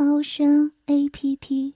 [0.00, 1.74] 猫生 A P P。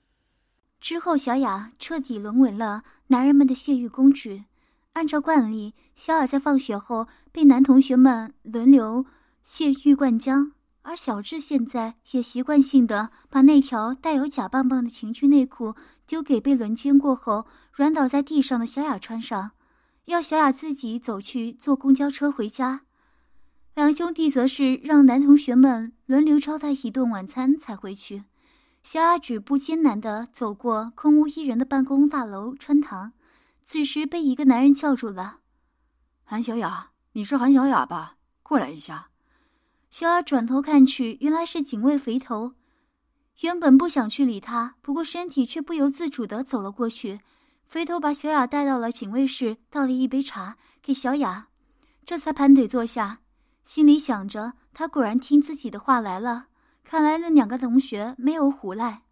[0.81, 4.45] 之后，小雅彻底沦为了男人们的泄欲工具。
[4.93, 9.05] 按照惯例，小雅在放学后被男同学们轮流
[9.43, 10.53] 泄欲灌浆，
[10.83, 15.75] 而小智现在也习惯性的把那条带有假棒棒的情趣内裤
[16.07, 19.51] 丢给被轮奸过后软倒在地上的小雅穿上，
[20.05, 22.83] 要小雅自己走去坐公交车回家。
[23.75, 28.25] 两兄弟则是让男同学们轮流招待一顿晚餐才回去。
[28.83, 33.13] 小雅举步艰难地走过空无一人的办公大楼穿堂，
[33.65, 35.39] 此时被一个男人叫住了
[36.23, 38.17] ：“韩小雅，你是韩小雅吧？
[38.43, 39.09] 过来一下。”
[39.91, 42.53] 小雅转头看去，原来是警卫肥头。
[43.41, 47.21] 原本不想去理他，不过身体却不由自主地走了过去。
[47.67, 51.49] 肥头把小雅带到了警卫室，倒了一杯茶给小雅，
[52.05, 53.21] 这才盘腿坐下。
[53.65, 56.47] 心里想着，他果然听自己的话来了。
[56.85, 59.03] 看来那两个同学没有胡来，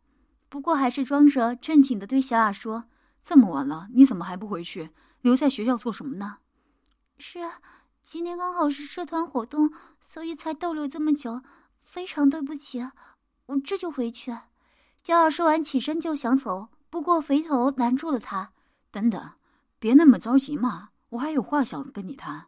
[0.49, 2.85] 不过还是装着正经的对小雅说
[3.23, 4.91] ：“这么晚了，你怎么还不回去？
[5.23, 6.39] 留在学校做什么呢
[7.19, 7.61] ？”“是啊，
[8.03, 11.41] 今天刚好是社团活动，所以才逗留这么久。
[11.83, 12.87] 非常对不起，
[13.47, 14.37] 我这就回去。”
[15.03, 18.53] 小雅说完起身就想走，不过肥头拦住了他
[18.91, 19.31] ：“等等，
[19.79, 22.47] 别那么着急嘛，我还有话想跟你谈。”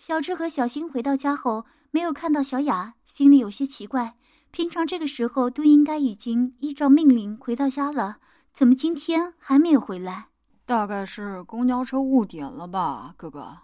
[0.00, 4.14] 小智和小新回到家后，没有看到小雅，心里有些奇怪。
[4.50, 8.16] 平常这个时候都应该已经依照命令回到家了，
[8.50, 10.28] 怎么今天还没有回来？
[10.64, 13.54] 大概是公交车误点了吧，哥哥。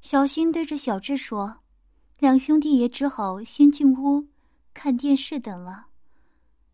[0.00, 1.58] 小新对着小智说，
[2.18, 4.26] 两兄弟也只好先进屋
[4.74, 5.86] 看电视等了。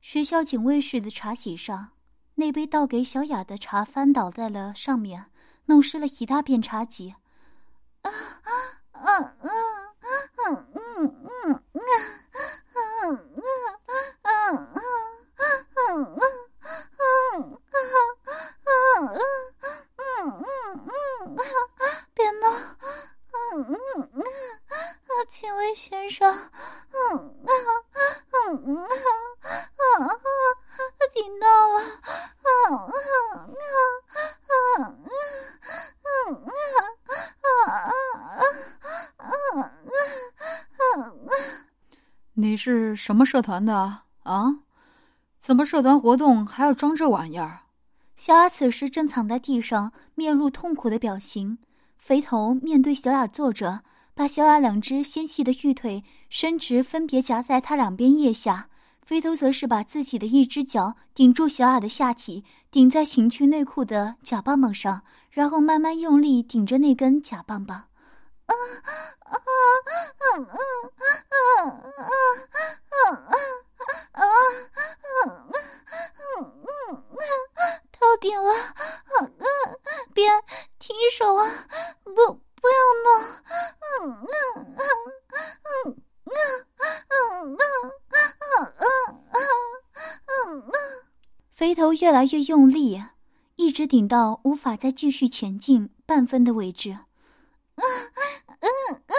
[0.01, 1.91] 学校警卫室的茶几上，
[2.35, 5.27] 那杯倒给小雅的茶翻倒在了上面，
[5.67, 7.15] 弄湿了一大片茶几。
[9.10, 9.50] 啊啊
[10.37, 10.54] 啊！
[22.15, 22.48] 别闹！
[23.53, 23.76] 嗯嗯
[24.15, 24.22] 嗯，
[25.28, 27.50] 请问先生，嗯啊
[28.32, 28.88] 嗯嗯啊
[30.06, 30.09] 啊，
[31.12, 31.81] 听到了，
[32.42, 32.48] 嗯
[32.87, 32.94] 嗯
[33.47, 33.56] 嗯
[36.28, 36.47] 嗯
[40.78, 40.94] 嗯
[41.27, 41.66] 嗯。
[42.34, 43.75] 你是什么社团的
[44.25, 44.59] 啊？
[45.41, 47.60] 怎么社团活动还要装这玩意儿？
[48.16, 51.56] 小雅此时正躺在地上，面露痛苦的表情。
[51.97, 53.81] 肥头面对小雅坐着，
[54.15, 58.69] 把小雅两只纤细的玉腿伸直，分别夹在她两边腋下。
[59.00, 65.00] 肥头则是把自己的一只脚顶住小雅的下体，顶在情趣内裤的假棒棒上，
[65.31, 67.84] 然后慢慢用力顶着那根假棒棒。
[77.99, 78.53] 到顶了！
[80.15, 80.25] 别
[80.78, 81.66] 停手啊！
[82.05, 83.09] 不，不要弄！
[84.00, 84.81] 嗯嗯嗯
[85.87, 86.03] 嗯。
[86.25, 87.59] 嗯嗯嗯
[88.41, 88.91] 嗯嗯
[90.27, 90.72] 嗯嗯
[91.53, 93.03] 肥头越来越用力，
[93.56, 96.99] 一直顶到无法再继续前进半分的位置。
[97.81, 99.09] 嗯嗯。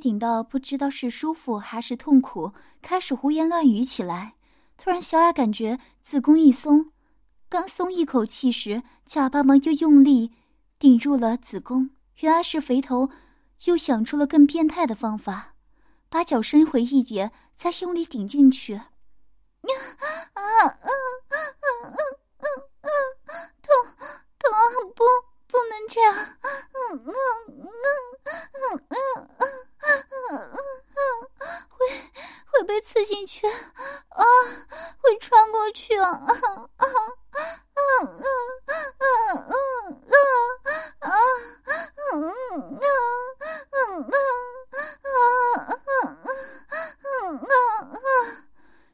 [0.00, 2.52] 顶到不知道是舒服还是痛苦，
[2.82, 4.34] 开始胡言乱语起来。
[4.76, 6.90] 突然，小雅感觉子宫一松，
[7.48, 10.32] 刚松一口气时，假巴蒙就用力
[10.78, 11.90] 顶入了子宫。
[12.20, 13.08] 原来是肥头
[13.66, 15.54] 又想出了更变态的方法，
[16.08, 18.74] 把脚伸回一点，再用力顶进去。
[18.74, 18.88] 啊
[20.32, 21.98] 啊啊啊啊啊！
[23.62, 23.68] 痛
[24.38, 24.48] 痛！
[24.96, 25.04] 不，
[25.46, 26.14] 不能这样！
[26.14, 27.12] 嗯嗯
[27.48, 27.68] 嗯嗯。
[28.32, 29.69] 嗯嗯嗯嗯
[31.68, 31.86] 会
[32.46, 34.24] 会被刺进去啊！
[35.00, 36.18] 会穿过去啊！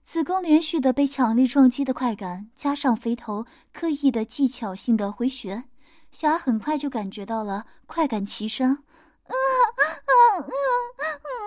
[0.03, 3.45] 子宫连续的被强力撞击的快感，加上肥头
[3.75, 5.69] 刻意的技巧性的回旋，
[6.11, 8.83] 小雅很快就感觉到了快感齐身。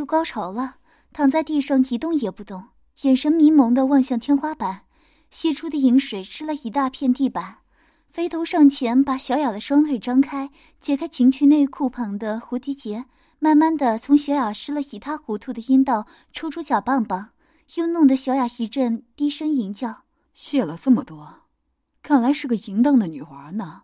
[0.00, 0.76] 就高潮了，
[1.12, 2.68] 躺在地上一动也不动，
[3.02, 4.84] 眼神迷蒙的望向天花板，
[5.28, 7.58] 泄出的饮水湿了一大片地板。
[8.08, 10.50] 飞头上前把小雅的双腿张开，
[10.80, 13.04] 解开情趣内裤旁的蝴蝶结，
[13.40, 17.28] 慢慢的从小雅湿了一塌糊涂的阴道抽出假棒棒，
[17.74, 21.40] 又弄得小雅一阵低声吟叫：“泄了这么多，
[22.02, 23.82] 看来是个淫荡的女娃呢。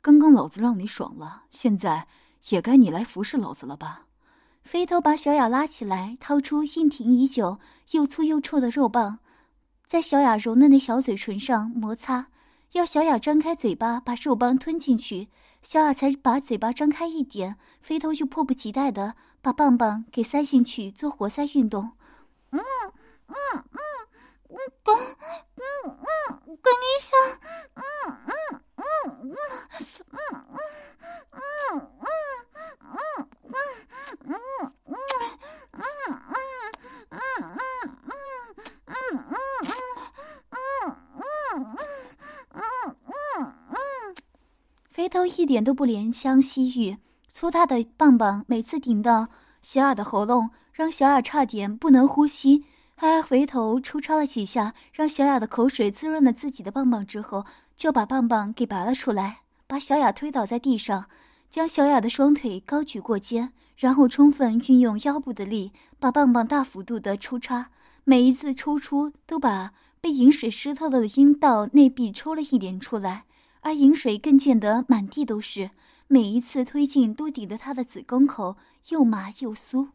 [0.00, 2.08] 刚刚老子让你爽了，现在……”
[2.50, 4.06] 也该你来服侍老子了吧？
[4.68, 7.58] 飞头把小雅拉起来，掏出硬挺已久、
[7.92, 9.18] 又粗又臭的肉棒，
[9.86, 12.26] 在小雅柔嫩的小嘴唇上摩擦，
[12.72, 15.28] 要小雅张开嘴巴把肉棒吞进去。
[15.62, 21.92] 小雅才把嘴巴张开一点，飞头就迫不及待的把棒棒给塞进去做活塞运动。
[22.50, 22.60] 嗯
[23.28, 23.34] 嗯
[23.70, 23.78] 嗯
[24.50, 27.16] 嗯，跟嗯嗯跟你说，
[27.72, 27.82] 嗯
[28.26, 28.36] 嗯
[28.76, 28.84] 嗯
[29.16, 30.88] 嗯嗯嗯嗯。
[44.90, 46.96] 肥头一点都不怜香惜玉，
[47.28, 49.28] 粗大的棒棒每次顶到
[49.62, 52.64] 小雅的喉咙，让小雅差点不能呼吸。
[52.96, 57.46] 还回头抽插了几下，让小雅的口水滋润了自己的棒棒之后，
[57.76, 61.06] 就把棒棒给拔了出来，把小雅推倒在地上。
[61.48, 65.70] 将小雅的双腿高举过肩，然后充分运用腰部的力，
[66.00, 67.70] 把棒棒大幅度的抽插。
[68.02, 73.22] 每一次抽出，都把被饮水湿透了的阴道内壁抽了一点出来，
[73.60, 75.70] 而饮水更溅得满地都是。
[76.06, 78.56] 每一次推进，都抵得他的子宫口
[78.88, 79.88] 又麻又酥。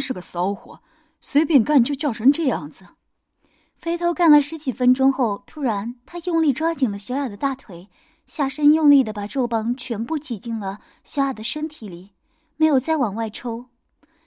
[0.00, 0.80] 是个骚货，
[1.20, 2.86] 随便干就叫成这样子。
[3.76, 7.88] 肥头干了十几分钟后，突然他用力抓紧了小雅的大腿，
[8.26, 12.10] 下身用力的把肉棒全部挤进了小雅的身体里，
[12.56, 13.66] 没有再往外抽。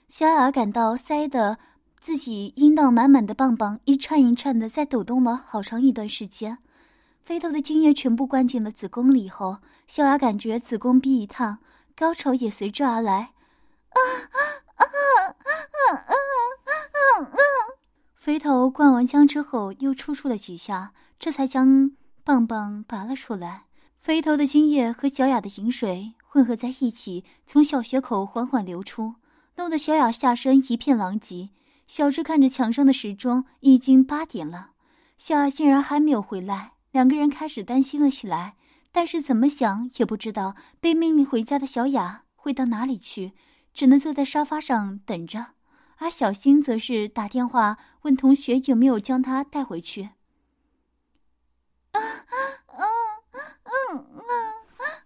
[0.08, 1.58] 小雅感到塞的
[1.98, 6.58] 自己阴道满满的棒棒一颤一颤的在抖动了好长一段时间。
[7.22, 11.58] 肥头的精液全部灌进了子宫里后，小雅感觉子宫壁一烫，
[11.96, 13.14] 高潮也随之而来。
[13.14, 13.98] 啊
[14.32, 14.38] 啊！
[18.16, 21.90] 肥头灌完浆之后，又抽搐了几下，这才将
[22.24, 23.64] 棒棒拔了出来。
[24.00, 29.14] 肥头的精液和小雅的饮水混合在一起，从小穴口缓缓流出，
[29.56, 31.50] 弄得小雅下身一片狼藉。
[31.86, 34.70] 小智看着墙上的时钟，已经八点了，
[35.18, 38.54] 小雅竟然还没有回来，两个人开始担心了起来。
[38.90, 43.32] 但是怎么想也不知道被命令回家的小雅会到哪里去。
[43.74, 45.46] 只能坐在沙发上等着，
[45.98, 50.10] 而小新则是打电话问同学有没有将他带回去。
[51.90, 52.04] 啊啊
[52.66, 52.86] 啊啊
[53.64, 53.98] 啊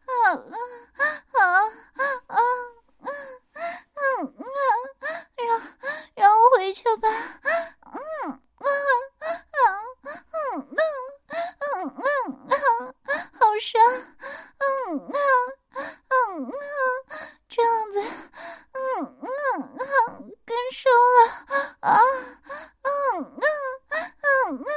[0.09, 1.43] 啊啊
[1.97, 2.37] 啊啊！
[5.37, 5.61] 让
[6.15, 7.09] 让我回去吧。
[7.85, 7.97] 嗯
[8.31, 9.65] 啊啊
[10.53, 10.77] 嗯嗯
[11.61, 12.03] 嗯嗯
[12.49, 12.53] 啊，
[13.33, 13.81] 好深。
[14.59, 15.17] 嗯啊
[15.75, 16.51] 嗯啊。
[17.49, 18.01] 这样子，
[18.73, 18.79] 嗯
[19.21, 19.27] 嗯
[19.79, 19.81] 嗯，
[20.47, 21.19] 更深了
[21.81, 21.87] 啊，
[22.83, 22.89] 嗯
[23.25, 23.43] 嗯
[24.13, 24.69] 嗯嗯。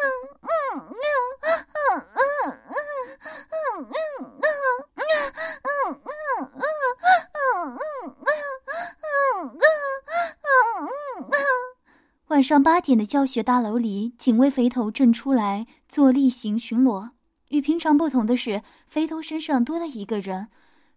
[12.31, 17.09] 晚上八点的教学大楼里，警卫肥头正出来做例行巡逻。
[17.49, 20.47] 与平常不同的是，肥头身上多了一个人。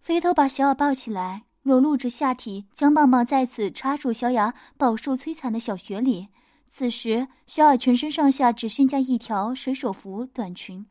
[0.01, 6.29] 肥头把小雅抱起来，裸露着下体，将棒棒再次插入小雅饱受摧残的小穴里。
[6.69, 10.87] 此时，小雅全身上下只剩下一条水手服短裙，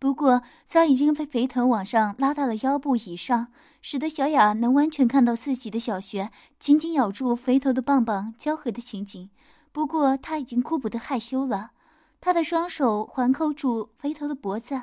[0.00, 3.46] 不过早已经被肥头往上拉到了腰部以上，
[3.80, 9.30] 使得小雅能完全看到自己的小穴紧紧咬住肥头的棒棒交合的情景。
[9.74, 11.72] 不过，他已经顾不得害羞了，
[12.20, 14.80] 他的双手环扣住肥头的脖子，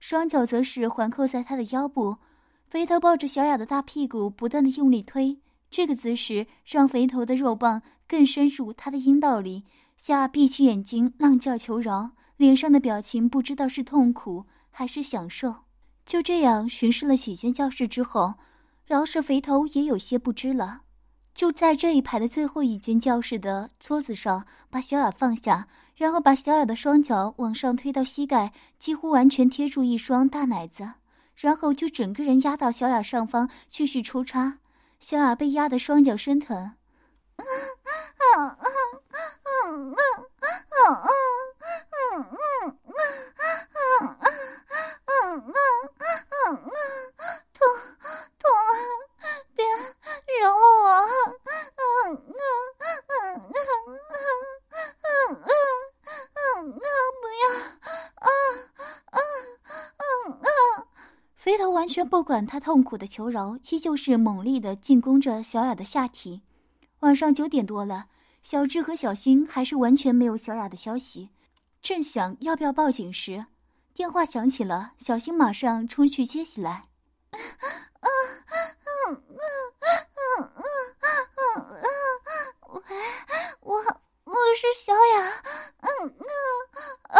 [0.00, 2.16] 双脚则是环扣在他的腰部。
[2.68, 5.38] 肥头抱着小雅的大屁股，不断的用力推，
[5.70, 9.62] 这个姿势让肥头的肉棒更深入他的阴道里。
[9.96, 15.54] 小雅闭起眼睛，浪叫求饶，脸上的表情不知道是痛苦还是享受。
[16.04, 18.34] 就这样巡视了几间教室之后，
[18.86, 20.80] 饶是肥头也有些不知了。
[21.34, 30.92] 就在这一排的最后一间教室的桌子上，把小雅放下，然后把小雅的双脚往上推到膝盖，几乎完全贴住一双大奶子，
[31.34, 34.58] 然后就整个人压到小雅上方继续抽插。
[35.00, 36.72] 小雅被压得双脚生疼。
[47.52, 47.66] 痛
[48.38, 48.80] 痛啊！
[49.54, 49.64] 别
[50.40, 50.60] 饶我！
[50.88, 53.20] 啊啊啊啊啊
[62.00, 66.42] 啊不管他痛苦的求饶，依旧是猛力的进攻着小雅的下体。
[67.02, 68.06] 晚上九点多了，
[68.44, 71.30] 小智和小新还是完全没有小雅的消息。
[71.80, 73.44] 正想要不要报警时，
[73.92, 76.84] 电话响起了，小新马上冲去接起来。
[82.68, 82.80] 喂，
[83.60, 83.76] 我
[84.24, 85.42] 我是小雅。
[85.80, 85.88] 嗯
[87.08, 87.18] 啊啊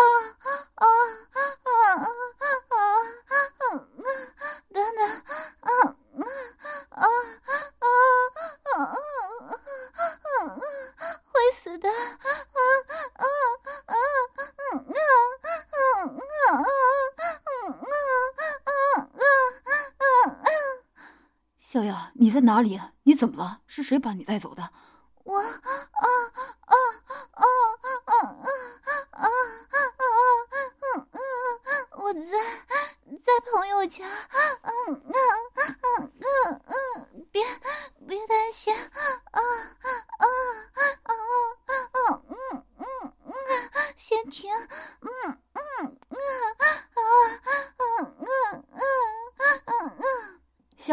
[0.75, 0.87] 啊啊！
[1.35, 2.07] 啊啊
[2.39, 2.47] 啊
[2.79, 3.35] 啊
[3.67, 4.07] 啊，
[4.73, 5.03] 等等，
[5.61, 5.71] 啊
[6.13, 6.25] 啊
[6.91, 7.05] 啊
[22.33, 22.81] 在哪里？
[23.05, 23.61] 你怎么了？
[23.67, 24.71] 是谁把你带走的？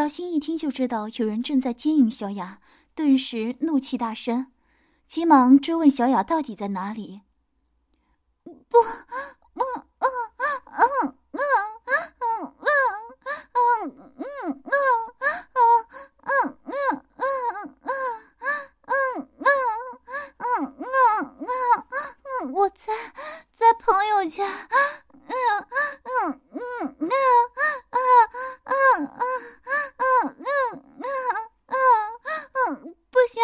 [0.00, 2.62] 小新一听就知道有人正在奸淫小雅，
[2.94, 4.46] 顿时怒气大升，
[5.06, 7.20] 急忙追问小雅到底在哪里。
[8.42, 8.78] 不，
[23.54, 24.46] 在朋友家，
[25.28, 25.34] 嗯
[26.02, 27.08] 嗯嗯嗯嗯
[28.64, 29.06] 嗯嗯
[29.96, 30.82] 嗯嗯
[31.66, 31.74] 嗯
[32.52, 33.42] 嗯，不行，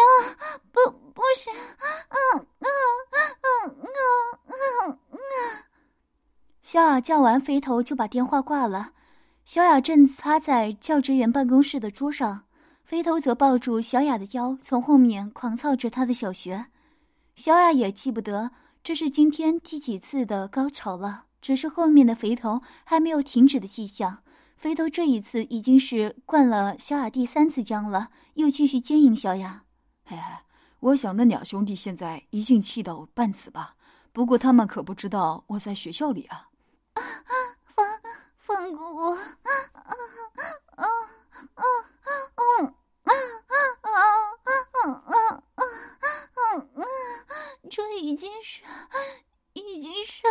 [0.71, 2.67] 不不行，嗯嗯
[3.41, 3.87] 嗯嗯
[4.47, 5.17] 嗯嗯。
[6.61, 8.91] 小雅叫完肥头就把电话挂了。
[9.45, 12.43] 小雅正趴在教职员办公室的桌上，
[12.83, 16.65] 肥头则抱住小雅的腰，从后面狂操着她的小穴。
[17.35, 18.51] 小雅也记不得。
[18.87, 24.23] 这是今天第几次的高潮了，只是后面的肥头还没有停止的迹象。
[24.55, 29.65] 肥头这一次已经是灌了小雅第三次浆了，又继续奸淫小雅。
[30.05, 30.23] 嘿嘿，
[30.79, 33.75] 我想那两兄弟现在一定气到半死吧？
[34.13, 36.47] 不过他们可不知道我在学校里啊。
[37.65, 37.85] 放
[38.37, 39.11] 放过我！
[39.11, 39.19] 啊
[39.73, 39.91] 啊啊
[40.77, 40.85] 啊
[41.43, 41.51] 啊
[43.03, 43.11] 啊
[43.83, 43.99] 啊
[44.71, 45.43] 啊啊
[46.55, 46.85] 嗯嗯，
[47.69, 48.61] 这已经是
[49.53, 50.27] 已经是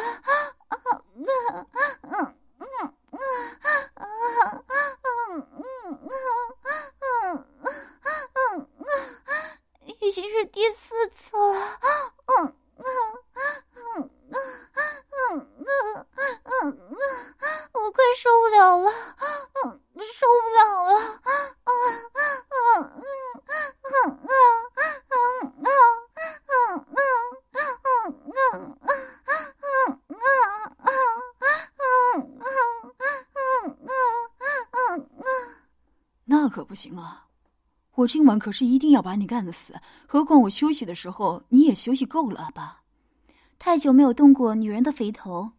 [0.68, 0.78] 嗯
[1.14, 1.26] 嗯
[2.02, 3.20] 嗯嗯嗯
[3.60, 6.10] 嗯嗯嗯嗯
[7.20, 7.46] 嗯
[8.34, 10.95] 嗯嗯，已经是第四。
[37.96, 39.74] 我今晚可是一定要把你干死。
[40.06, 42.82] 何况我休息的时候，你也休息够了吧？
[43.58, 45.52] 太久没有动过女人的肥头，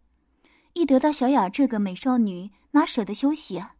[0.74, 3.74] 一得到小雅这个美少女，哪舍得休息啊？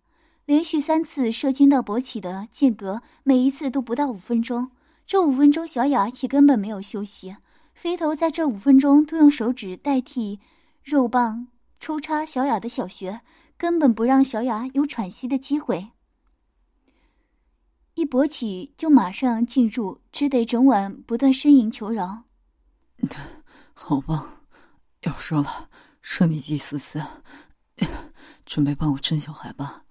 [0.46, 4.72] 连续三次射精到勃起的间隔，每一次都不到五分钟。
[5.06, 7.36] 这五分钟，小雅也根本没有休息。
[7.76, 10.40] 肥头在这五分钟都用手指代替
[10.84, 11.48] 肉棒
[11.80, 13.22] 抽插小雅的小穴，
[13.56, 15.90] 根本不让小雅有喘息的机会。
[17.98, 22.25] 一勃起就马上进入，只得整晚不断呻吟求饶。
[23.74, 24.46] 好棒，
[25.01, 25.68] 要说了，
[26.04, 27.01] 说你第四次，
[28.46, 29.82] 准备帮我生小孩吧。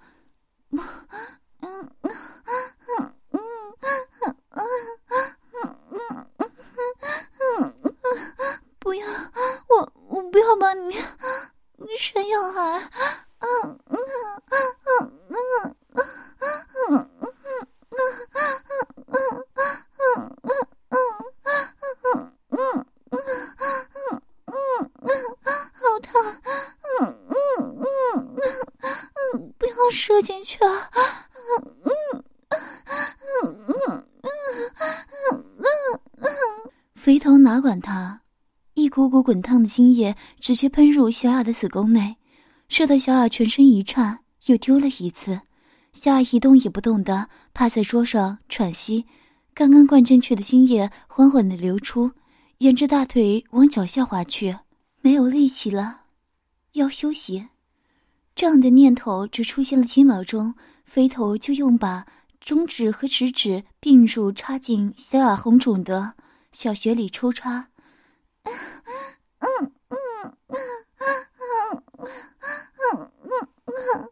[8.78, 9.04] 不要，
[9.68, 10.94] 我我不要帮你
[11.98, 12.88] 生小孩。
[13.40, 13.98] 嗯嗯嗯
[14.86, 15.34] 嗯嗯
[15.66, 15.76] 嗯。
[25.72, 26.12] 好疼！
[27.00, 27.34] 嗯嗯
[27.78, 28.36] 嗯
[29.34, 30.90] 嗯，不要射进去啊！
[31.58, 32.24] 嗯嗯
[33.42, 34.04] 嗯嗯
[35.28, 36.26] 嗯嗯嗯，
[36.94, 38.22] 肥头哪管他，
[38.74, 42.16] 一股股滚烫的精液直接喷入小雅的子宫内，
[42.68, 45.40] 射得小雅全身一颤，又丢了一次。
[45.92, 49.06] 夏一动也不动的趴在桌上喘息，
[49.54, 52.10] 刚刚灌进去的精液缓缓的流出，
[52.58, 54.56] 沿着大腿往脚下滑去，
[55.00, 56.02] 没有力气了，
[56.72, 57.48] 要休息。
[58.36, 62.04] 这样的念头只出现了几秒钟，飞头就用把
[62.38, 66.12] 中指和食指并入插进小雅红肿的
[66.52, 67.68] 小穴里抽插。
[68.44, 68.52] 嗯
[69.88, 69.96] 嗯
[70.28, 71.82] 嗯嗯
[72.90, 73.10] 嗯
[73.64, 74.10] 嗯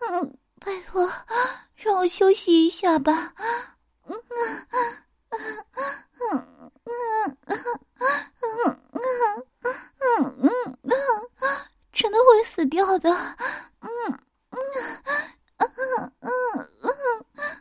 [0.00, 0.38] 嗯。
[0.60, 1.10] 拜托，
[1.74, 3.34] 让我休息一下吧。
[4.06, 4.56] 嗯嗯
[5.30, 5.46] 嗯
[7.46, 7.58] 嗯
[8.42, 9.02] 嗯嗯
[10.00, 10.78] 嗯嗯嗯，
[11.96, 13.10] 真的会死掉的。
[13.10, 13.88] 嗯
[14.50, 14.58] 嗯
[15.56, 16.30] 嗯嗯嗯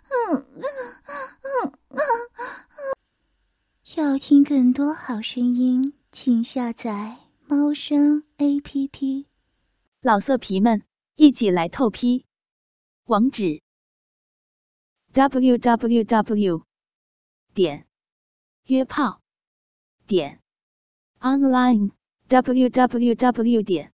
[0.10, 0.45] 嗯
[1.41, 2.04] 嗯嗯。
[3.95, 7.15] 要听更多好声音，请下载
[7.48, 9.28] 猫声 A P P。
[10.02, 10.84] 老色皮们，
[11.15, 12.26] 一起来透批！
[13.06, 13.62] 网址
[15.13, 16.63] ：w w w
[17.54, 17.88] 点
[18.65, 19.21] 约炮
[20.06, 20.41] 点
[21.21, 21.91] online
[22.28, 23.93] w w w 点